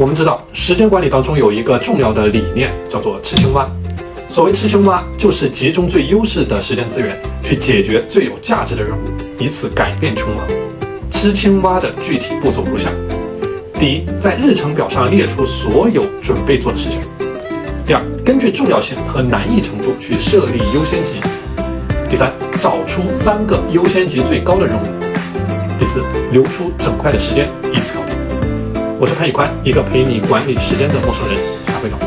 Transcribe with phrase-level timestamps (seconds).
[0.00, 3.68] 我们知道，时间管理当中有一个重要的理念，叫做吃青蛙。
[4.30, 9.00] 所谓吃青蛙，就是集中最优势的时间资源，去解决最有价值的任务，
[9.38, 10.46] 以此改变穷忙。
[11.10, 12.88] 吃青蛙的具体步骤如下：
[13.74, 17.00] 第一，在日程表上列出所有准备做的事情；
[17.86, 21.20] 第二，根据重要性和难易程度去设立优先级；
[22.08, 24.86] 第三，找出三个优先级最高的任务；
[25.78, 28.19] 第四，留出整块的时间，以此考虑。
[29.00, 31.38] 我是潘宇宽，一个陪你管理时间的陌生人。
[31.64, 32.00] 下回聊。